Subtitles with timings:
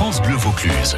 [0.00, 0.96] France Bleu Vaucluse.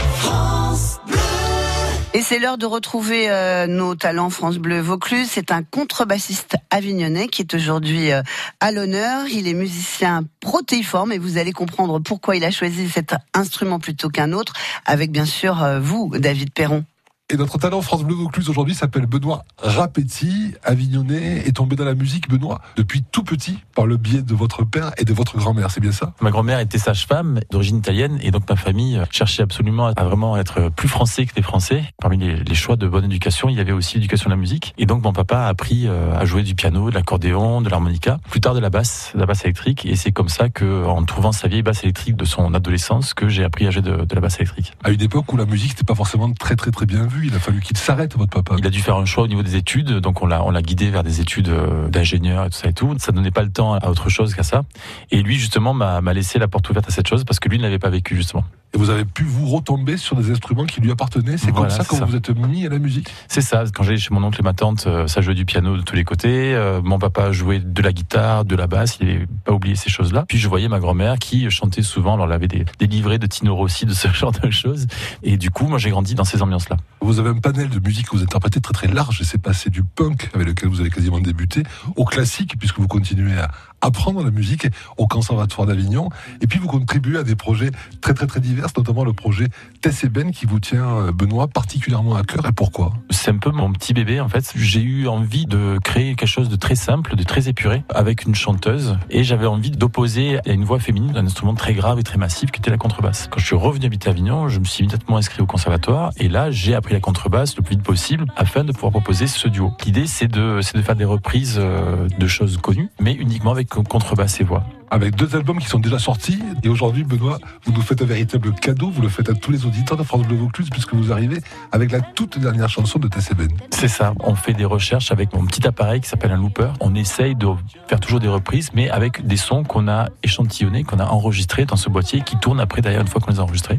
[2.15, 5.29] Et c'est l'heure de retrouver euh, nos talents France Bleu Vaucluse.
[5.29, 8.23] C'est un contrebassiste avignonnais qui est aujourd'hui euh,
[8.61, 9.27] à l'honneur.
[9.27, 14.09] Il est musicien protéiforme et vous allez comprendre pourquoi il a choisi cet instrument plutôt
[14.09, 14.53] qu'un autre,
[14.87, 16.85] avec bien sûr euh, vous, David Perron.
[17.33, 21.95] Et notre talent France Bleu Vaucluse aujourd'hui s'appelle Benoît Rapetti, avignonnais, et tombé dans la
[21.95, 25.71] musique, Benoît, depuis tout petit, par le biais de votre père et de votre grand-mère,
[25.71, 26.13] c'est bien ça?
[26.21, 30.69] Ma grand-mère était sage-femme d'origine italienne, et donc ma famille cherchait absolument à vraiment être
[30.77, 31.85] plus français que les Français.
[32.03, 34.75] Parmi les, choix de bonne éducation, il y avait aussi l'éducation de la musique.
[34.77, 38.19] Et donc mon papa a appris euh, à jouer du piano, de l'accordéon, de l'harmonica,
[38.29, 41.03] plus tard de la basse, de la basse électrique, et c'est comme ça que, en
[41.05, 44.15] trouvant sa vieille basse électrique de son adolescence, que j'ai appris à jouer de, de
[44.15, 44.75] la basse électrique.
[44.85, 47.35] À une époque où la musique n'était pas forcément très très très bien vue, il
[47.35, 48.57] a fallu qu'il s'arrête, votre papa.
[48.59, 50.63] Il a dû faire un choix au niveau des études, donc on l'a, on l'a
[50.63, 52.95] guidé vers des études euh, d'ingénieur et tout ça et tout.
[52.99, 54.63] Ça donnait pas le temps à autre chose qu'à ça.
[55.11, 57.59] Et lui, justement, m'a, m'a laissé la porte ouverte à cette chose parce que lui
[57.59, 58.45] n'avait pas vécu, justement.
[58.75, 61.37] Et vous avez pu vous retomber sur des instruments qui lui appartenaient.
[61.37, 63.65] C'est comme ça que vous êtes mis à la musique C'est ça.
[63.75, 65.95] Quand j'allais chez mon oncle et ma tante, euh, ça jouait du piano de tous
[65.95, 66.55] les côtés.
[66.55, 68.99] Euh, mon papa jouait de la guitare, de la basse.
[69.01, 70.25] Il n'avait pas oublié ces choses-là.
[70.27, 72.15] Puis je voyais ma grand-mère qui chantait souvent.
[72.15, 74.87] Alors elle avait des, des livrets de Tino Rossi, de ce genre de choses.
[75.23, 76.77] Et du coup, moi j'ai grandi dans ces ambiances-là.
[77.01, 79.21] Vous avez un panel de musique que vous interprétez très très large.
[79.23, 81.63] C'est passé du punk, avec lequel vous avez quasiment débuté,
[81.97, 83.51] au classique, puisque vous continuez à
[83.83, 86.09] apprendre la musique au Conservatoire d'Avignon.
[86.41, 89.49] Et puis vous contribuez à des projets très très très divers, notamment le projet
[89.81, 92.47] Tess et Ben qui vous tient, euh, Benoît, particulièrement à cœur.
[92.47, 92.93] Et pourquoi?
[93.11, 94.53] C'est un peu mon petit bébé en fait.
[94.55, 98.35] J'ai eu envie de créer quelque chose de très simple, de très épuré, avec une
[98.35, 98.97] chanteuse.
[99.11, 102.51] Et j'avais envie d'opposer à une voix féminine un instrument très grave et très massif
[102.51, 103.29] qui était la contrebasse.
[103.31, 106.13] Quand je suis revenu habiter à Avignon, je me suis immédiatement inscrit au Conservatoire.
[106.17, 109.49] Et là, j'ai appris la contrebasse le plus vite possible afin de pouvoir proposer ce
[109.49, 109.73] duo.
[109.85, 114.41] L'idée, c'est de, de faire des reprises euh, de choses connues, mais uniquement avec contrebasse
[114.41, 116.39] et voix avec deux albums qui sont déjà sortis.
[116.63, 118.91] Et aujourd'hui, Benoît, vous nous faites un véritable cadeau.
[118.91, 121.39] Vous le faites à tous les auditeurs de France Bleu Vaucluse, puisque vous arrivez
[121.73, 123.49] avec la toute dernière chanson de TCB.
[123.71, 124.13] C'est ça.
[124.21, 126.69] On fait des recherches avec mon petit appareil qui s'appelle un looper.
[126.81, 127.49] On essaye de
[127.89, 131.77] faire toujours des reprises, mais avec des sons qu'on a échantillonnés, qu'on a enregistrés dans
[131.77, 133.79] ce boîtier qui tourne après derrière une fois qu'on les a enregistrés.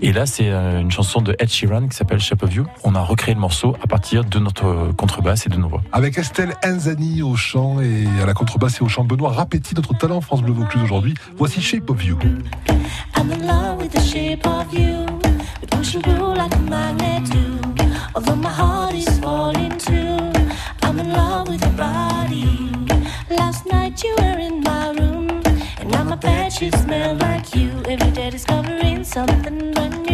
[0.00, 2.64] Et là, c'est euh, une chanson de Ed Sheeran qui s'appelle Shape of You.
[2.82, 5.82] On a recréé le morceau à partir de notre contrebasse et de nos voix.
[5.92, 9.94] Avec Estelle Enzani au chant et à la contrebasse et au chant, Benoît Rapetti, notre
[9.94, 11.14] talent France Bleu Vaucluse aujourd'hui.
[11.36, 12.16] Voici Shape of You.
[13.16, 15.04] I'm in love with the shape of you.
[15.60, 17.58] We push and pull like a magnet do.
[18.14, 20.30] Although my heart is falling too.
[20.82, 22.70] I'm in love with your body.
[23.28, 25.42] Last night you were in my room.
[25.80, 27.70] And now my bed sheets smell like you.
[27.88, 30.05] Every day discovering something brand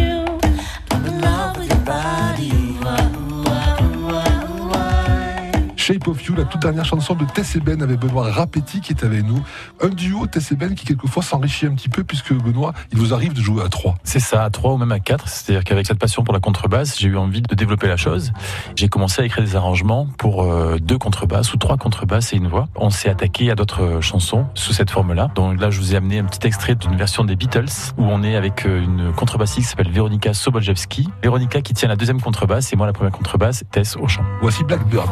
[5.83, 8.93] Shape of You, la toute dernière chanson de Tess et Ben avec Benoît Rapetti qui
[8.93, 9.43] est avec nous.
[9.81, 13.13] Un duo Tess et Ben qui quelquefois s'enrichit un petit peu puisque Benoît, il vous
[13.13, 13.95] arrive de jouer à trois.
[14.05, 15.27] C'est ça, à trois ou même à quatre.
[15.27, 18.31] C'est-à-dire qu'avec cette passion pour la contrebasse, j'ai eu envie de développer la chose.
[18.77, 22.47] J'ai commencé à écrire des arrangements pour euh, deux contrebasses ou trois contrebasses et une
[22.47, 22.69] voix.
[22.77, 25.31] On s'est attaqué à d'autres chansons sous cette forme-là.
[25.35, 27.65] Donc là, je vous ai amené un petit extrait d'une version des Beatles
[27.97, 31.09] où on est avec euh, une contrebassiste qui s'appelle Veronika Soboljewski.
[31.21, 34.23] Veronika qui tient la deuxième contrebasse et moi la première contrebasse, Tess au chant.
[34.39, 35.09] Voici Blackbird.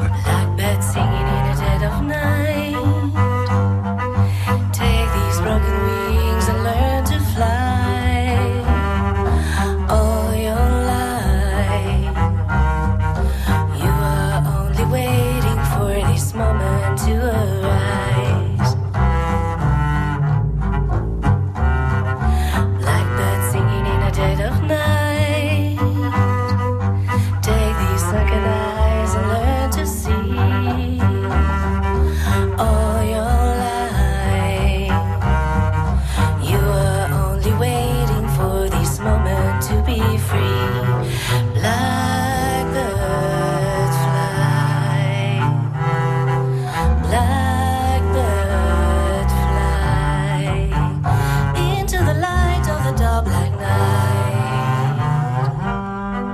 [0.62, 1.41] Bed singing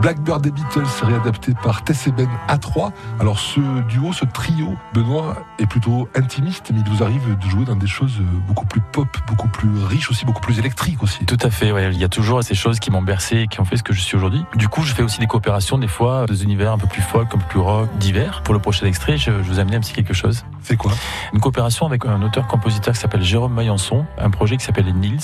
[0.07, 2.93] Blackbird des Beatles réadapté par Tess Ben à 3.
[3.19, 3.59] Alors ce
[3.89, 7.87] duo, ce trio, Benoît est plutôt intimiste, mais il vous arrive de jouer dans des
[7.87, 11.25] choses beaucoup plus pop, beaucoup plus riches aussi, beaucoup plus électriques aussi.
[11.25, 13.65] Tout à fait, il y a toujours ces choses qui m'ont bercé et qui ont
[13.65, 14.45] fait ce que je suis aujourd'hui.
[14.55, 17.27] Du coup, je fais aussi des coopérations, des fois, des univers un peu plus folk,
[17.35, 18.43] un peu plus rock, divers.
[18.43, 20.45] Pour le prochain extrait, je, vous amène un petit quelque chose.
[20.67, 20.91] C'est quoi
[21.33, 25.21] Une coopération avec un auteur-compositeur qui s'appelle Jérôme Maillançon, un projet qui s'appelle Nils.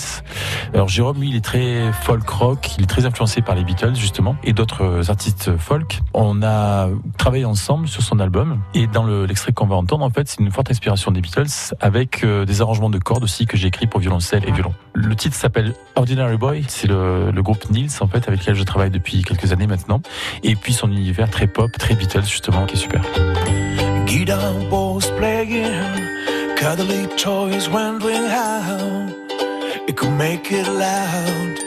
[0.73, 3.95] Alors Jérôme, lui, il est très folk rock, il est très influencé par les Beatles
[3.95, 5.99] justement et d'autres artistes folk.
[6.13, 6.87] On a
[7.17, 10.39] travaillé ensemble sur son album et dans le- l'extrait qu'on va entendre, en fait, c'est
[10.39, 13.87] une forte inspiration des Beatles avec euh, des arrangements de cordes aussi que j'ai écrits
[13.87, 14.73] pour violoncelle et violon.
[14.93, 18.63] Le titre s'appelle Ordinary Boy, c'est le, le groupe Nils en fait avec lequel je
[18.63, 19.99] travaille depuis quelques années maintenant
[20.41, 23.01] et puis son univers très pop, très Beatles justement qui est super.
[24.13, 29.07] Guitar balls playing, cuddly toys wondering how
[29.87, 31.57] it could make it loud.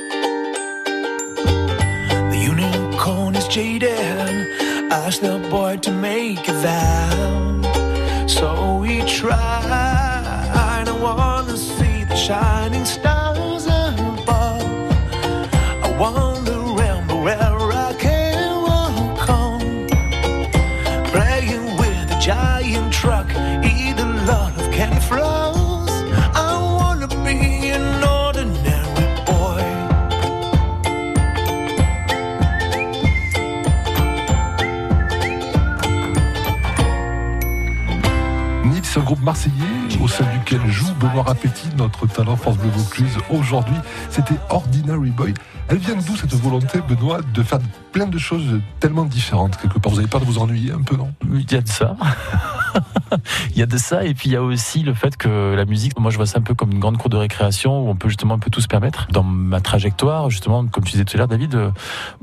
[2.30, 3.90] The unicorn is jaded,
[4.92, 8.26] asked the boy to make a vow.
[8.28, 10.22] So we tried,
[10.70, 14.62] I don't wanna see the shining stars above.
[15.82, 16.35] I wonder
[38.66, 39.54] Nils, c'est un groupe marseillais
[40.02, 43.16] au sein duquel joue Benoît Rapetti, notre talent France Bleu Vaucluse.
[43.30, 43.76] Aujourd'hui,
[44.10, 45.34] c'était Ordinary Boy.
[45.68, 47.58] Elle vient d'où cette volonté, Benoît, de faire
[47.92, 49.92] plein de choses tellement différentes quelque part?
[49.92, 51.12] Vous avez peur de vous ennuyer un peu, non?
[51.32, 51.96] Il y a de ça.
[53.50, 55.64] il y a de ça et puis il y a aussi le fait que la
[55.64, 57.96] musique, moi je vois ça un peu comme une grande cour de récréation où on
[57.96, 59.08] peut justement un peu tout se permettre.
[59.10, 61.70] Dans ma trajectoire, justement, comme tu disais tout à l'heure, David, euh,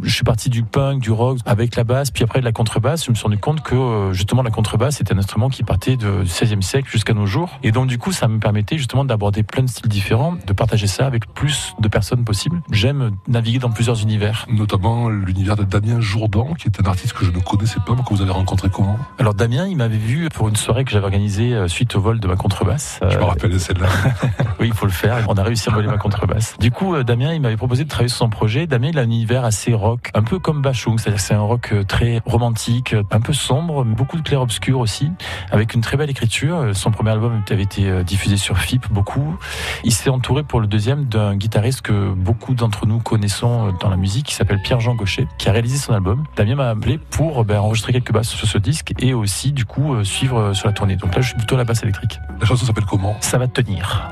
[0.01, 3.05] je suis parti du punk, du rock avec la basse, puis après de la contrebasse.
[3.05, 5.97] Je me suis rendu compte que euh, justement la contrebasse était un instrument qui partait
[5.97, 7.59] de- XVIe siècle jusqu'à nos jours.
[7.63, 10.87] Et donc du coup, ça me permettait justement d'aborder plein de styles différents, de partager
[10.87, 12.61] ça avec plus de personnes possible.
[12.71, 14.45] J'aime naviguer dans plusieurs univers.
[14.49, 18.03] Notamment l'univers de Damien Jourdan, qui est un artiste que je ne connaissais pas, mais
[18.03, 18.97] que vous avez rencontré comment?
[19.19, 22.19] Alors Damien, il m'avait vu pour une soirée que j'avais organisée euh, suite au vol
[22.19, 22.99] de ma contrebasse.
[23.01, 23.87] Je me Euh, rappelle de celle-là.
[24.59, 25.25] Oui, il faut le faire.
[25.27, 26.55] On a réussi à voler ma contrebasse.
[26.59, 28.65] Du coup, euh, Damien, il m'avait proposé de travailler sur son projet.
[28.67, 31.73] Damien, il a un univers assez rock, un peu comme Bachung, c'est-à-dire c'est un rock
[31.87, 35.11] très romantique, un peu sombre, mais beaucoup de clair-obscur aussi,
[35.51, 36.22] avec une très belle écriture.
[36.43, 39.37] Euh, Son premier album avait été euh, diffusé sur FIP, beaucoup.
[39.83, 43.89] Il s'est entouré pour le deuxième d'un guitariste que beaucoup d'entre nous connaissons euh, dans
[43.89, 46.23] la musique, qui s'appelle Pierre-Jean Gaucher, qui a réalisé son album.
[46.35, 50.03] Damien m'a appelé pour ben, enregistrer quelques basses sur ce disque et aussi, du coup,
[50.03, 50.95] suivre sur la tournée.
[50.95, 52.19] Donc là, je suis plutôt à la basse électrique.
[52.39, 53.15] La chanson s'appelle comment?
[53.19, 54.09] Ça va tenir.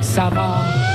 [0.00, 0.87] ça va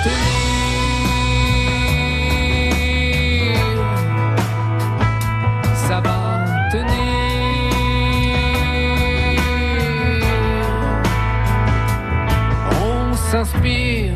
[13.34, 14.14] s'inspire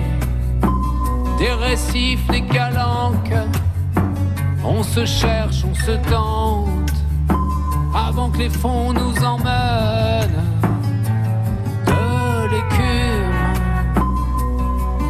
[1.40, 3.34] des récifs, des calanques.
[4.64, 6.98] On se cherche, on se tente
[7.96, 10.44] avant que les fonds nous emmènent
[11.88, 12.04] de
[12.52, 13.46] l'écume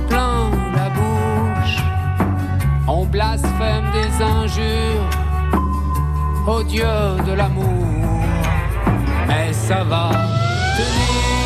[0.08, 1.78] plein la bouche.
[2.88, 5.10] On blasphème des injures
[6.48, 6.96] au Dieu
[7.28, 8.24] de l'amour.
[9.28, 10.12] Mais ça va
[10.78, 11.37] tenir.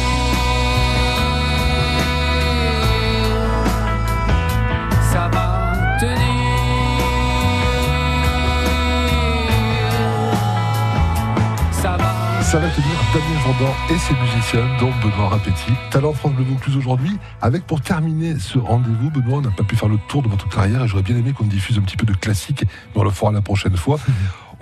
[12.52, 15.72] Ça va tenir Damien Jourdan et ses musiciens, dont Benoît Rapetti.
[15.90, 19.78] Talent France Bleu Vaucluse aujourd'hui, avec pour terminer ce rendez-vous, Benoît, on n'a pas pu
[19.78, 22.06] faire le tour de votre carrière et j'aurais bien aimé qu'on diffuse un petit peu
[22.06, 24.00] de classique, mais on le fera la prochaine fois.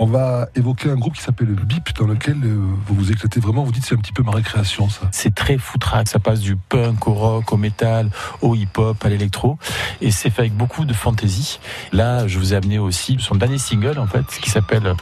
[0.02, 2.56] On va évoquer un groupe qui s'appelle Bip, dans lequel euh,
[2.86, 3.66] vous vous éclatez vraiment.
[3.66, 5.02] Vous dites c'est un petit peu ma récréation, ça.
[5.12, 8.10] C'est très foutraque, ça passe du punk au rock, au métal,
[8.42, 9.58] au hip-hop, à l'électro,
[10.00, 11.60] et c'est fait avec beaucoup de fantaisie.
[11.92, 14.96] Là, je vous ai amené aussi son dernier single, en fait, qui s'appelle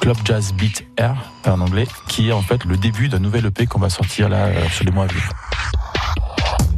[0.00, 3.66] Club Jazz Beat Air, en anglais, qui est en fait le début d'un nouvel EP
[3.66, 5.30] qu'on va sortir là euh, sur les mois à venir.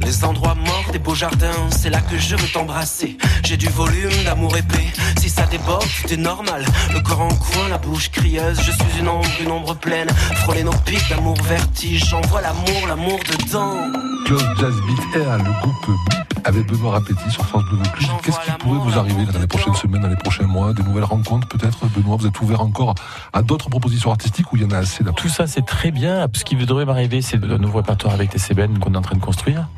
[0.06, 3.18] Les endroits morts des beaux jardins, c'est là que je veux t'embrasser.
[3.42, 4.86] J'ai du volume d'amour épais,
[5.18, 6.64] si ça déborde, c'est normal.
[6.94, 10.08] Le corps en coin, la bouche crieuse, je suis une ombre, une ombre pleine.
[10.44, 13.78] Frôler nos pics d'amour vertige, j'envoie l'amour, l'amour dedans.
[14.26, 18.08] Club Jazz Beat Air, le groupe avec Benoît Rapetti sur France Bleu Vaucluse.
[18.22, 21.04] Qu'est-ce qui pourrait vous arriver dans les prochaines semaines, dans les prochains mois Des nouvelles
[21.04, 22.94] rencontres peut-être Benoît, vous êtes ouvert encore
[23.32, 26.26] à d'autres propositions artistiques ou il y en a assez Tout ça, c'est très bien.
[26.32, 29.20] Ce qui devrait m'arriver, c'est de nouveau répertoire avec TCBN qu'on est en train de
[29.20, 29.68] construire.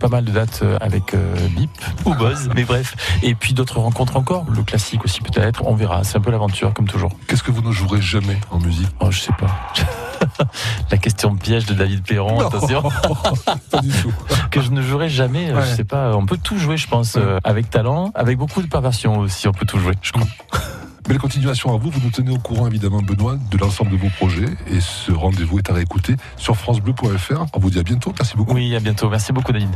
[0.00, 1.70] Pas mal de dates euh, avec euh, Bip
[2.04, 3.18] ou Buzz, mais bref.
[3.22, 4.44] Et puis d'autres rencontres encore.
[4.50, 5.64] Le classique aussi peut-être.
[5.64, 6.04] On verra.
[6.04, 7.12] C'est un peu l'aventure, comme toujours.
[7.26, 8.88] Qu'est-ce que vous ne jouerez jamais en musique?
[9.00, 9.72] Oh, je sais pas.
[10.90, 12.82] La question piège de David Perron, attention.
[13.70, 14.12] Pas du tout.
[14.50, 15.62] que je ne jouerai jamais, euh, Ouais.
[15.70, 16.14] je sais pas.
[16.16, 19.48] On peut tout jouer, je pense, euh, avec talent, avec beaucoup de perversion aussi.
[19.48, 20.26] On peut tout jouer, je crois.
[21.08, 21.90] Belle continuation à vous.
[21.90, 24.48] Vous nous tenez au courant, évidemment, Benoît, de l'ensemble de vos projets.
[24.70, 27.46] Et ce rendez-vous est à réécouter sur FranceBleu.fr.
[27.54, 28.12] On vous dit à bientôt.
[28.18, 28.54] Merci beaucoup.
[28.54, 29.08] Oui, à bientôt.
[29.08, 29.70] Merci beaucoup, David.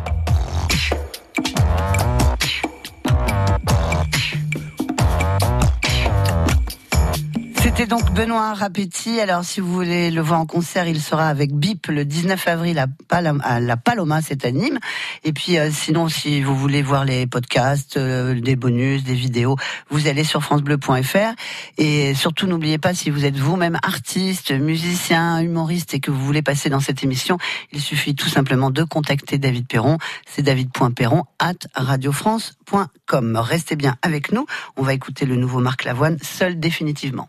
[7.82, 9.18] C'était donc Benoît Rapetti.
[9.18, 12.78] Alors, si vous voulez le voir en concert, il sera avec BIP le 19 avril
[12.78, 14.78] à, la Paloma, c'est à Nîmes.
[15.24, 19.56] Et puis, euh, sinon, si vous voulez voir les podcasts, euh, des bonus, des vidéos,
[19.90, 21.34] vous allez sur francebleu.fr.
[21.76, 26.42] Et surtout, n'oubliez pas, si vous êtes vous-même artiste, musicien, humoriste et que vous voulez
[26.42, 27.38] passer dans cette émission,
[27.72, 29.98] il suffit tout simplement de contacter David Perron.
[30.24, 33.36] C'est david.perron at radiofrance.com.
[33.38, 34.46] Restez bien avec nous.
[34.76, 37.28] On va écouter le nouveau Marc Lavoine, seul définitivement.